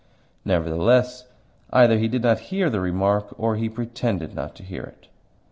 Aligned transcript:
Nevertheless, 0.43 1.25
either 1.71 1.99
he 1.99 2.07
did 2.07 2.23
not 2.23 2.39
hear 2.49 2.71
the 2.71 2.79
remark 2.79 3.35
or 3.37 3.55
he 3.55 3.69
PRETENDED 3.69 4.33
not 4.33 4.55
to 4.55 4.63
hear 4.63 4.81
it. 4.81 5.09